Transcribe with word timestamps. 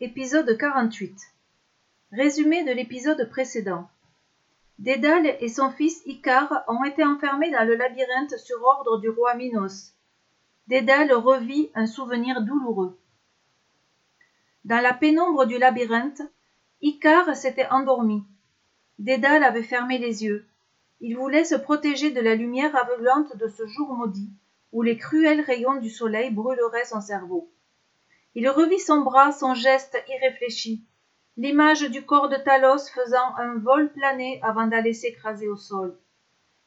Épisode 0.00 0.56
48. 0.56 1.14
Résumé 2.10 2.64
de 2.64 2.72
l'épisode 2.72 3.28
précédent. 3.28 3.86
Dédale 4.78 5.36
et 5.40 5.48
son 5.50 5.68
fils 5.68 6.00
Icare 6.06 6.64
ont 6.68 6.82
été 6.84 7.04
enfermés 7.04 7.50
dans 7.50 7.66
le 7.66 7.74
labyrinthe 7.74 8.38
sur 8.38 8.64
ordre 8.64 8.98
du 8.98 9.10
roi 9.10 9.34
Minos. 9.34 9.92
Dédale 10.68 11.12
revit 11.12 11.70
un 11.74 11.86
souvenir 11.86 12.40
douloureux. 12.40 12.98
Dans 14.64 14.80
la 14.80 14.94
pénombre 14.94 15.44
du 15.44 15.58
labyrinthe, 15.58 16.22
Icare 16.80 17.36
s'était 17.36 17.68
endormi. 17.68 18.24
Dédale 18.98 19.44
avait 19.44 19.62
fermé 19.62 19.98
les 19.98 20.24
yeux. 20.24 20.46
Il 21.02 21.18
voulait 21.18 21.44
se 21.44 21.56
protéger 21.56 22.10
de 22.10 22.22
la 22.22 22.36
lumière 22.36 22.74
aveuglante 22.74 23.36
de 23.36 23.48
ce 23.48 23.66
jour 23.66 23.92
maudit, 23.92 24.30
où 24.72 24.80
les 24.80 24.96
cruels 24.96 25.42
rayons 25.42 25.78
du 25.78 25.90
soleil 25.90 26.30
brûleraient 26.30 26.86
son 26.86 27.02
cerveau. 27.02 27.52
Il 28.34 28.48
revit 28.48 28.80
son 28.80 29.02
bras, 29.02 29.32
son 29.32 29.54
geste 29.54 30.02
irréfléchi, 30.08 30.84
l'image 31.36 31.82
du 31.82 32.04
corps 32.04 32.28
de 32.28 32.36
Talos 32.36 32.88
faisant 32.94 33.36
un 33.36 33.58
vol 33.58 33.92
plané 33.92 34.40
avant 34.42 34.66
d'aller 34.66 34.94
s'écraser 34.94 35.48
au 35.48 35.56
sol. 35.56 35.98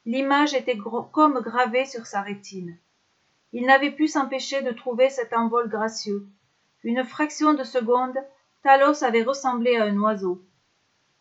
L'image 0.04 0.54
était 0.54 0.78
comme 1.12 1.40
gravée 1.40 1.84
sur 1.84 2.06
sa 2.06 2.22
rétine. 2.22 2.78
Il 3.52 3.66
n'avait 3.66 3.90
pu 3.90 4.06
s'empêcher 4.06 4.62
de 4.62 4.70
trouver 4.70 5.10
cet 5.10 5.32
envol 5.32 5.68
gracieux. 5.68 6.28
Une 6.84 7.02
fraction 7.02 7.54
de 7.54 7.64
seconde, 7.64 8.16
Talos 8.62 9.02
avait 9.02 9.24
ressemblé 9.24 9.76
à 9.76 9.84
un 9.84 9.98
oiseau. 9.98 10.44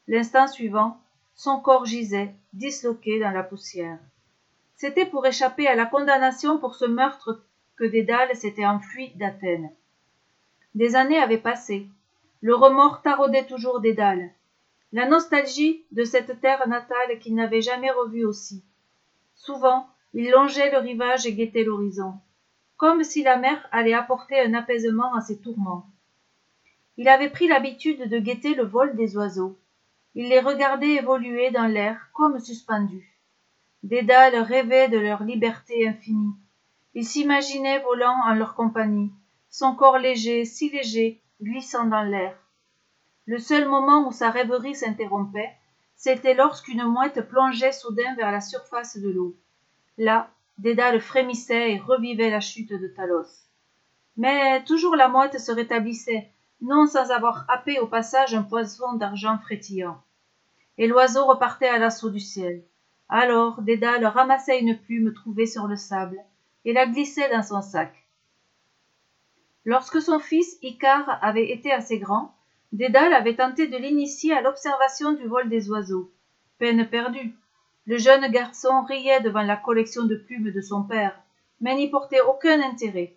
L'instant 0.08 0.48
suivant, 0.48 1.00
son 1.34 1.60
corps 1.60 1.86
gisait, 1.86 2.36
disloqué 2.54 3.20
dans 3.20 3.32
la 3.32 3.44
poussière. 3.44 4.00
C'était 4.76 5.06
pour 5.06 5.26
échapper 5.26 5.68
à 5.68 5.76
la 5.76 5.86
condamnation 5.86 6.60
pour 6.60 6.76
ce 6.76 6.86
meurtre 6.86 7.44
que 7.78 7.86
Dédale 7.86 8.36
s'était 8.36 8.66
enfui 8.66 9.12
d'Athènes. 9.16 9.72
Des 10.76 10.98
années 10.98 11.20
avaient 11.20 11.38
passé. 11.38 11.88
Le 12.42 12.54
remords 12.54 13.02
taraudait 13.02 13.46
toujours 13.46 13.80
Dédale. 13.80 14.30
La 14.92 15.08
nostalgie 15.08 15.84
de 15.92 16.04
cette 16.04 16.42
terre 16.42 16.68
natale 16.68 17.18
qu'il 17.20 17.34
n'avait 17.34 17.62
jamais 17.62 17.92
revue 17.92 18.26
aussi. 18.26 18.62
Souvent, 19.36 19.88
il 20.14 20.30
longeait 20.30 20.72
le 20.72 20.80
rivage 20.80 21.26
et 21.26 21.34
guettait 21.34 21.64
l'horizon, 21.64 22.16
comme 22.76 23.04
si 23.04 23.24
la 23.24 23.38
mer 23.38 23.66
allait 23.72 23.94
apporter 23.94 24.40
un 24.40 24.54
apaisement 24.54 25.16
à 25.16 25.22
ses 25.22 25.40
tourments. 25.40 25.86
Il 26.98 27.08
avait 27.08 27.30
pris 27.30 27.48
l'habitude 27.48 28.10
de 28.10 28.20
guetter 28.20 28.54
le 28.54 28.64
vol 28.64 28.96
des 28.98 29.16
oiseaux. 29.16 29.58
Il 30.14 30.28
les 30.28 30.40
regardait 30.40 30.96
évoluer 30.96 31.52
dans 31.52 31.68
l'air 31.68 32.10
comme 32.14 32.40
suspendus. 32.40 33.18
Dédale 33.84 34.38
rêvait 34.38 34.90
de 34.90 34.98
leur 34.98 35.24
liberté 35.24 35.88
infinie. 35.88 36.36
Il 36.96 37.06
s'imaginait 37.06 37.80
volant 37.80 38.18
en 38.26 38.34
leur 38.34 38.56
compagnie, 38.56 39.12
son 39.58 39.74
corps 39.74 40.00
léger, 40.00 40.44
si 40.44 40.70
léger, 40.70 41.22
glissant 41.42 41.86
dans 41.86 42.04
l'air. 42.04 42.36
Le 43.26 43.38
seul 43.38 43.70
moment 43.70 44.06
où 44.06 44.12
sa 44.12 44.30
rêverie 44.30 44.76
s'interrompait, 44.76 45.54
c'était 45.96 46.34
lorsqu'une 46.34 46.84
mouette 46.84 47.22
plongeait 47.30 47.72
soudain 47.72 48.16
vers 48.18 48.34
la 48.34 48.42
surface 48.42 48.98
de 48.98 49.10
l'eau. 49.10 49.34
Là, 49.98 50.30
Dédale 50.58 51.00
frémissait 51.00 51.72
et 51.72 51.80
revivait 51.80 52.32
la 52.32 52.42
chute 52.42 52.74
de 52.74 52.88
Talos. 52.90 53.48
Mais 54.18 54.62
toujours 54.66 54.98
la 54.98 55.08
mouette 55.08 55.40
se 55.40 55.54
rétablissait, 55.54 56.30
non 56.60 56.86
sans 56.86 57.12
avoir 57.12 57.46
happé 57.48 57.80
au 57.80 57.88
passage 57.88 58.36
un 58.36 58.44
poisson 58.44 58.96
d'argent 58.96 59.38
frétillant. 59.38 60.02
Et 60.78 60.86
l'oiseau 60.86 61.26
repartait 61.26 61.70
à 61.70 61.78
l'assaut 61.78 62.10
du 62.10 62.20
ciel. 62.20 62.62
Alors 63.08 63.62
Dédale 63.62 64.06
ramassait 64.06 64.60
une 64.60 64.78
plume 64.78 65.14
trouvée 65.14 65.46
sur 65.46 65.68
le 65.68 65.78
sable 65.78 66.20
et 66.66 66.74
la 66.74 66.88
glissait 66.88 67.30
dans 67.30 67.42
son 67.42 67.62
sac. 67.62 68.05
Lorsque 69.66 70.00
son 70.00 70.20
fils 70.20 70.60
Icare 70.62 71.18
avait 71.24 71.50
été 71.50 71.72
assez 71.72 71.98
grand, 71.98 72.36
Dédale 72.72 73.14
avait 73.14 73.36
tenté 73.36 73.68
de 73.68 73.78
l'initier 73.78 74.32
à 74.32 74.42
l'observation 74.42 75.14
du 75.14 75.26
vol 75.26 75.50
des 75.50 75.72
oiseaux. 75.72 76.12
Peine 76.60 76.88
perdue. 76.88 77.34
Le 77.88 77.98
jeune 77.98 78.28
garçon 78.32 78.84
riait 78.84 79.22
devant 79.22 79.42
la 79.42 79.58
collection 79.58 80.06
de 80.06 80.18
plumes 80.18 80.52
de 80.52 80.62
son 80.62 80.84
père, 80.84 81.20
mais 81.62 81.76
n'y 81.76 81.90
portait 81.90 82.22
aucun 82.22 82.62
intérêt. 82.62 83.16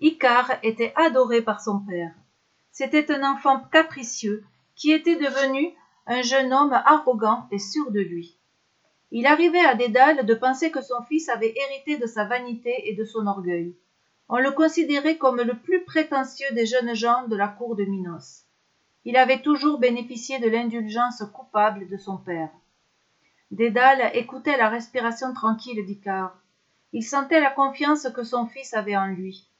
Icare 0.00 0.52
était 0.62 0.92
adoré 0.94 1.40
par 1.40 1.62
son 1.62 1.80
père. 1.80 2.12
C'était 2.70 3.10
un 3.10 3.32
enfant 3.32 3.60
capricieux 3.72 4.44
qui 4.74 4.92
était 4.92 5.16
devenu 5.16 5.72
un 6.06 6.20
jeune 6.20 6.52
homme 6.52 6.72
arrogant 6.72 7.46
et 7.50 7.58
sûr 7.58 7.90
de 7.90 8.00
lui. 8.00 8.36
Il 9.10 9.26
arrivait 9.26 9.64
à 9.64 9.74
Dédale 9.74 10.26
de 10.26 10.34
penser 10.34 10.70
que 10.70 10.82
son 10.82 11.02
fils 11.08 11.30
avait 11.30 11.54
hérité 11.56 11.96
de 11.96 12.06
sa 12.06 12.26
vanité 12.26 12.90
et 12.90 12.94
de 12.94 13.04
son 13.04 13.26
orgueil 13.26 13.74
on 14.34 14.38
le 14.38 14.50
considérait 14.50 15.18
comme 15.18 15.42
le 15.42 15.58
plus 15.58 15.84
prétentieux 15.84 16.50
des 16.52 16.64
jeunes 16.64 16.94
gens 16.94 17.28
de 17.28 17.36
la 17.36 17.48
cour 17.48 17.76
de 17.76 17.84
Minos. 17.84 18.46
Il 19.04 19.18
avait 19.18 19.42
toujours 19.42 19.78
bénéficié 19.78 20.38
de 20.38 20.48
l'indulgence 20.48 21.22
coupable 21.34 21.86
de 21.86 21.98
son 21.98 22.16
père. 22.16 22.48
Dédale 23.50 24.10
écoutait 24.14 24.56
la 24.56 24.70
respiration 24.70 25.34
tranquille 25.34 25.84
d'Icare. 25.84 26.34
Il 26.94 27.02
sentait 27.02 27.42
la 27.42 27.50
confiance 27.50 28.08
que 28.08 28.24
son 28.24 28.46
fils 28.46 28.72
avait 28.72 28.96
en 28.96 29.08
lui. 29.08 29.50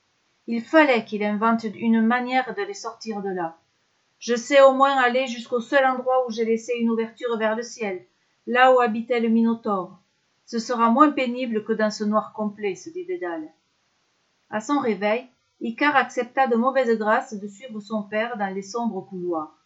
Il 0.46 0.62
fallait 0.62 1.04
qu'il 1.04 1.22
invente 1.22 1.64
une 1.64 2.00
manière 2.00 2.54
de 2.54 2.62
les 2.62 2.72
sortir 2.72 3.20
de 3.20 3.28
là. 3.28 3.58
Je 4.20 4.36
sais 4.36 4.62
au 4.62 4.72
moins 4.72 4.96
aller 4.96 5.26
jusqu'au 5.26 5.60
seul 5.60 5.84
endroit 5.84 6.26
où 6.26 6.30
j'ai 6.30 6.46
laissé 6.46 6.72
une 6.80 6.88
ouverture 6.88 7.36
vers 7.36 7.56
le 7.56 7.62
ciel, 7.62 8.06
là 8.46 8.72
où 8.72 8.80
habitait 8.80 9.20
le 9.20 9.28
Minotaure. 9.28 9.98
Ce 10.46 10.58
sera 10.58 10.88
moins 10.88 11.10
pénible 11.10 11.62
que 11.62 11.74
dans 11.74 11.90
ce 11.90 12.04
noir 12.04 12.32
complet, 12.32 12.74
se 12.74 12.88
dit 12.88 13.04
Dédale. 13.04 13.50
À 14.52 14.60
son 14.60 14.80
réveil, 14.80 15.26
Icare 15.62 15.96
accepta 15.96 16.46
de 16.46 16.56
mauvaise 16.56 16.98
grâce 16.98 17.32
de 17.32 17.48
suivre 17.48 17.80
son 17.80 18.02
père 18.02 18.36
dans 18.36 18.54
les 18.54 18.60
sombres 18.60 19.00
couloirs. 19.00 19.56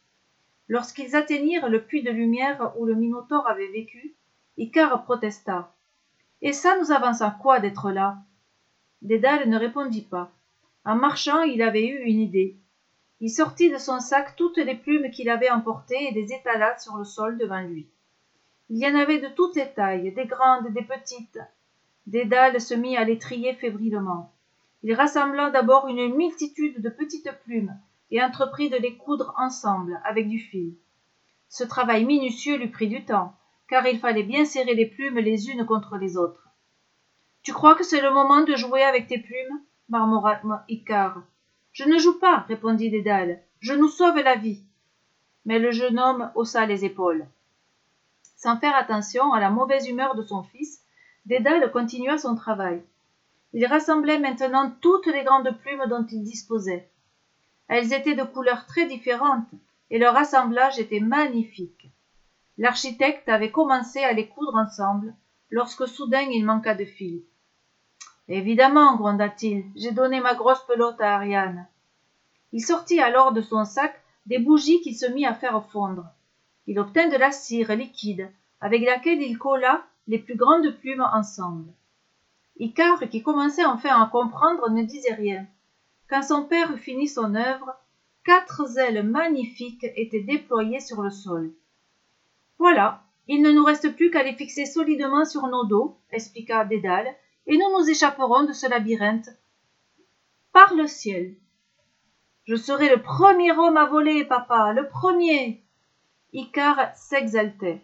Lorsqu'ils 0.69 1.17
atteignirent 1.17 1.69
le 1.69 1.83
puits 1.83 2.05
de 2.05 2.13
lumière 2.13 2.73
où 2.79 2.85
le 2.85 2.95
Minotaure 2.95 3.49
avait 3.49 3.73
vécu, 3.73 4.15
Icare 4.57 5.03
protesta. 5.03 5.75
Et 6.41 6.53
ça 6.53 6.79
nous 6.79 6.93
avance 6.93 7.21
à 7.21 7.37
quoi 7.43 7.59
d'être 7.59 7.91
là? 7.91 8.19
Dédale 9.03 9.49
ne 9.49 9.59
répondit 9.59 10.03
pas. 10.03 10.31
En 10.85 10.95
marchant, 10.95 11.43
il 11.43 11.63
avait 11.63 11.89
eu 11.89 12.05
une 12.05 12.21
idée. 12.21 12.57
Il 13.19 13.31
sortit 13.31 13.73
de 13.73 13.79
son 13.79 13.99
sac 13.99 14.37
toutes 14.37 14.59
les 14.59 14.77
plumes 14.77 15.11
qu'il 15.11 15.31
avait 15.31 15.51
emportées 15.51 16.11
et 16.11 16.13
les 16.13 16.33
étala 16.33 16.79
sur 16.79 16.97
le 16.97 17.05
sol 17.05 17.39
devant 17.39 17.61
lui. 17.61 17.89
Il 18.71 18.79
y 18.79 18.87
en 18.87 18.95
avait 18.95 19.19
de 19.19 19.35
toutes 19.35 19.57
les 19.57 19.69
tailles, 19.69 20.13
des 20.13 20.27
grandes, 20.27 20.73
des 20.73 20.85
petites. 20.85 21.41
Dédale 22.07 22.61
se 22.61 22.75
mit 22.75 22.97
à 22.97 23.03
les 23.03 23.19
trier 23.19 23.55
fébrilement. 23.55 24.33
Il 24.89 24.95
rassembla 24.95 25.51
d'abord 25.51 25.89
une 25.89 26.15
multitude 26.15 26.81
de 26.81 26.89
petites 26.89 27.33
plumes 27.43 27.77
et 28.13 28.23
entreprit 28.23 28.71
de 28.71 28.77
les 28.77 28.97
coudre 28.97 29.35
ensemble 29.37 30.01
avec 30.05 30.29
du 30.29 30.39
fil. 30.39 30.77
Ce 31.49 31.65
travail 31.65 32.05
minutieux 32.05 32.57
lui 32.57 32.69
prit 32.69 32.87
du 32.87 33.05
temps, 33.05 33.35
car 33.69 33.85
il 33.89 33.99
fallait 33.99 34.23
bien 34.23 34.45
serrer 34.45 34.77
les 34.77 34.87
plumes 34.87 35.19
les 35.19 35.51
unes 35.51 35.67
contre 35.67 35.97
les 35.97 36.17
autres. 36.17 36.49
Tu 37.43 37.53
crois 37.53 37.75
que 37.75 37.83
c'est 37.83 38.01
le 38.01 38.13
moment 38.13 38.45
de 38.45 38.55
jouer 38.55 38.85
avec 38.85 39.09
tes 39.09 39.19
plumes 39.19 39.61
marmora 39.89 40.39
Icare. 40.69 41.21
Je 41.73 41.83
ne 41.83 41.99
joue 41.99 42.21
pas, 42.21 42.45
répondit 42.47 42.89
Dédale. 42.89 43.43
Je 43.59 43.73
nous 43.73 43.89
sauve 43.89 44.21
la 44.21 44.37
vie. 44.37 44.63
Mais 45.47 45.59
le 45.59 45.73
jeune 45.73 45.99
homme 45.99 46.31
haussa 46.37 46.65
les 46.65 46.85
épaules. 46.85 47.27
Sans 48.37 48.57
faire 48.57 48.77
attention 48.77 49.33
à 49.33 49.41
la 49.41 49.51
mauvaise 49.51 49.89
humeur 49.89 50.15
de 50.15 50.23
son 50.23 50.45
fils, 50.45 50.85
Dédale 51.25 51.73
continua 51.73 52.19
son 52.19 52.37
travail. 52.37 52.85
Il 53.53 53.67
rassemblait 53.67 54.19
maintenant 54.19 54.71
toutes 54.81 55.07
les 55.07 55.25
grandes 55.25 55.57
plumes 55.59 55.87
dont 55.89 56.07
il 56.07 56.23
disposait. 56.23 56.91
Elles 57.69 57.93
étaient 57.93 58.15
de 58.15 58.25
couleurs 58.25 58.67
très 58.67 58.87
différentes, 58.87 59.49
et 59.91 59.99
leur 59.99 60.17
assemblage 60.17 60.79
était 60.79 61.01
magnifique. 61.01 61.91
L'architecte 62.59 63.29
avait 63.29 63.51
commencé 63.51 64.01
à 64.01 64.13
les 64.13 64.29
coudre 64.29 64.57
ensemble, 64.57 65.15
lorsque 65.51 65.87
soudain 65.87 66.23
il 66.23 66.45
manqua 66.45 66.75
de 66.75 66.85
fil. 66.85 67.23
Évidemment, 68.29 68.97
gronda-t-il, 68.97 69.65
j'ai 69.77 69.93
donné 69.93 70.21
ma 70.21 70.35
grosse 70.35 70.65
pelote 70.67 71.01
à 71.01 71.17
Ariane. 71.17 71.67
Il 72.53 72.65
sortit 72.65 73.01
alors 73.01 73.33
de 73.33 73.43
son 73.43 73.65
sac 73.65 74.01
des 74.27 74.39
bougies 74.39 74.81
qu'il 74.81 74.97
se 74.97 75.07
mit 75.07 75.27
à 75.27 75.35
faire 75.35 75.65
fondre. 75.71 76.07
Il 76.67 76.79
obtint 76.81 77.09
de 77.09 77.17
la 77.17 77.31
cire 77.31 77.77
liquide, 77.77 78.29
avec 78.61 78.83
laquelle 78.85 79.23
il 79.23 79.39
colla 79.39 79.85
les 80.09 80.19
plus 80.19 80.35
grandes 80.35 80.71
plumes 80.81 81.07
ensemble. 81.13 81.73
Icare, 82.59 83.09
qui 83.09 83.23
commençait 83.23 83.65
enfin 83.65 84.01
à 84.01 84.07
comprendre, 84.07 84.71
ne 84.71 84.83
disait 84.83 85.15
rien. 85.15 85.47
Quand 86.09 86.23
son 86.23 86.45
père 86.45 86.73
eut 86.73 86.79
fini 86.79 87.09
son 87.09 87.35
œuvre, 87.35 87.75
quatre 88.25 88.79
ailes 88.79 89.03
magnifiques 89.03 89.87
étaient 89.97 90.23
déployées 90.23 90.81
sur 90.81 91.03
le 91.03 91.11
sol. 91.11 91.53
Voilà, 92.59 93.03
il 93.29 93.43
ne 93.43 93.53
nous 93.53 93.65
reste 93.65 93.95
plus 93.95 94.11
qu'à 94.11 94.23
les 94.23 94.35
fixer 94.35 94.67
solidement 94.67 95.25
sur 95.25 95.47
nos 95.49 95.65
dos, 95.65 95.99
expliqua 96.11 96.65
Dédale, 96.65 97.15
et 97.47 97.59
nous 97.59 97.79
nous 97.79 97.89
échapperons 97.89 98.45
de 98.45 98.53
ce 98.53 98.69
labyrinthe 98.69 99.29
par 100.53 100.75
le 100.75 100.87
ciel. 100.87 101.35
Je 102.45 102.57
serai 102.57 102.89
le 102.89 103.03
premier 103.03 103.53
homme 103.53 103.77
à 103.77 103.87
voler, 103.87 104.25
papa, 104.25 104.73
le 104.73 104.89
premier. 104.89 105.63
Icare 106.33 106.95
s'exaltait. 106.95 107.83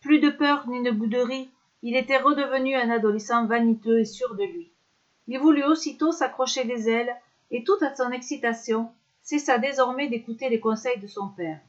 Plus 0.00 0.20
de 0.20 0.30
peur 0.30 0.68
ni 0.68 0.82
de 0.82 0.90
bouderie, 0.90 1.50
il 1.82 1.96
était 1.96 2.18
redevenu 2.18 2.74
un 2.74 2.90
adolescent 2.90 3.46
vaniteux 3.46 4.00
et 4.00 4.04
sûr 4.04 4.34
de 4.34 4.44
lui. 4.44 4.72
Il 5.26 5.38
voulut 5.38 5.64
aussitôt 5.64 6.12
s'accrocher 6.12 6.64
les 6.64 6.88
ailes, 6.88 7.14
et 7.50 7.64
toute 7.64 7.82
à 7.82 7.94
son 7.94 8.10
excitation, 8.10 8.90
cessa 9.22 9.58
désormais 9.58 10.08
d'écouter 10.08 10.48
les 10.48 10.60
conseils 10.60 10.98
de 11.00 11.06
son 11.06 11.28
père. 11.28 11.60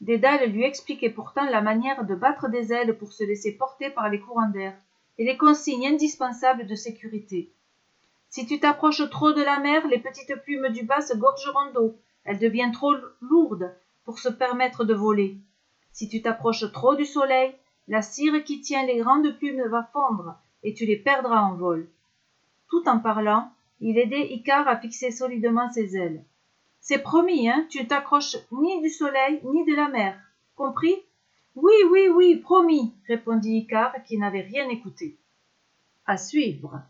Dédale 0.00 0.50
lui 0.50 0.64
expliquait 0.64 1.10
pourtant 1.10 1.44
la 1.44 1.60
manière 1.60 2.04
de 2.04 2.14
battre 2.14 2.48
des 2.48 2.72
ailes 2.72 2.96
pour 2.96 3.12
se 3.12 3.24
laisser 3.24 3.56
porter 3.56 3.90
par 3.90 4.08
les 4.08 4.20
courants 4.20 4.50
d'air, 4.50 4.74
et 5.18 5.24
les 5.24 5.36
consignes 5.36 5.86
indispensables 5.86 6.66
de 6.66 6.74
sécurité. 6.74 7.52
Si 8.30 8.46
tu 8.46 8.60
t'approches 8.60 9.08
trop 9.10 9.32
de 9.32 9.42
la 9.42 9.58
mer, 9.58 9.86
les 9.88 9.98
petites 9.98 10.34
plumes 10.42 10.68
du 10.68 10.84
bas 10.84 11.00
se 11.00 11.16
gorgeront 11.16 11.72
d'eau. 11.74 11.96
Elle 12.24 12.38
devient 12.38 12.70
trop 12.72 12.94
lourde 13.20 13.74
pour 14.04 14.18
se 14.18 14.28
permettre 14.28 14.84
de 14.84 14.94
voler. 14.94 15.36
Si 15.92 16.08
tu 16.08 16.22
t'approches 16.22 16.70
trop 16.72 16.94
du 16.94 17.04
soleil, 17.04 17.54
la 17.88 18.02
cire 18.02 18.44
qui 18.44 18.60
tient 18.60 18.86
les 18.86 18.98
grandes 18.98 19.36
plumes 19.38 19.66
va 19.68 19.88
fondre 19.92 20.38
et 20.62 20.74
tu 20.74 20.84
les 20.84 20.96
perdras 20.96 21.42
en 21.42 21.54
vol. 21.56 21.88
Tout 22.68 22.86
en 22.86 22.98
parlant, 22.98 23.50
il 23.80 23.98
aidait 23.98 24.32
Icare 24.32 24.68
à 24.68 24.76
fixer 24.76 25.10
solidement 25.10 25.70
ses 25.70 25.96
ailes. 25.96 26.24
C'est 26.80 27.02
promis, 27.02 27.48
hein, 27.48 27.66
tu 27.70 27.82
ne 27.82 27.88
t'accroches 27.88 28.36
ni 28.52 28.80
du 28.82 28.90
soleil 28.90 29.40
ni 29.44 29.64
de 29.64 29.74
la 29.74 29.88
mer. 29.88 30.20
Compris? 30.54 30.96
Oui, 31.54 31.74
oui, 31.90 32.08
oui, 32.08 32.36
promis, 32.36 32.92
répondit 33.06 33.58
Icare 33.58 34.02
qui 34.04 34.18
n'avait 34.18 34.42
rien 34.42 34.68
écouté. 34.68 35.16
À 36.06 36.16
suivre. 36.16 36.82